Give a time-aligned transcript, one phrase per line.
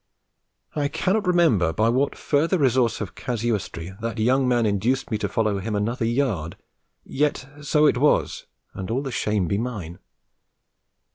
[0.75, 5.29] I cannot remember by what further resource of casuistry that young man induced me to
[5.29, 6.57] follow him another yard;
[7.03, 9.99] yet so it was, and all the shame be mine.